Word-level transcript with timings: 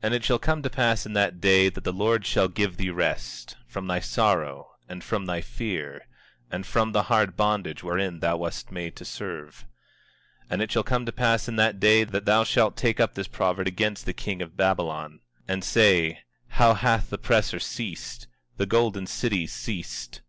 And 0.02 0.14
it 0.14 0.24
shall 0.24 0.38
come 0.38 0.62
to 0.62 0.68
pass 0.68 1.06
in 1.06 1.12
that 1.14 1.40
day 1.40 1.70
that 1.70 1.84
the 1.84 1.90
Lord 1.94 2.26
shall 2.26 2.48
give 2.48 2.76
thee 2.76 2.90
rest, 2.90 3.56
from 3.66 3.86
thy 3.86 3.98
sorrow, 3.98 4.72
and 4.90 5.02
from 5.02 5.24
thy 5.24 5.40
fear, 5.40 6.06
and 6.50 6.66
from 6.66 6.92
the 6.92 7.04
hard 7.04 7.34
bondage 7.34 7.82
wherein 7.82 8.20
thou 8.20 8.36
wast 8.36 8.70
made 8.70 8.94
to 8.96 9.06
serve. 9.06 9.64
24:4 10.50 10.50
And 10.50 10.60
it 10.60 10.70
shall 10.70 10.82
come 10.82 11.06
to 11.06 11.12
pass 11.12 11.48
in 11.48 11.56
that 11.56 11.80
day, 11.80 12.04
that 12.04 12.26
thou 12.26 12.44
shalt 12.44 12.76
take 12.76 13.00
up 13.00 13.14
this 13.14 13.26
proverb 13.26 13.66
against 13.66 14.04
the 14.04 14.12
king 14.12 14.42
of 14.42 14.54
Babylon, 14.54 15.20
and 15.48 15.64
say: 15.64 16.18
How 16.48 16.74
hath 16.74 17.08
the 17.08 17.16
oppressor 17.16 17.58
ceased, 17.58 18.26
the 18.58 18.66
golden 18.66 19.06
city 19.06 19.46
ceased! 19.46 20.20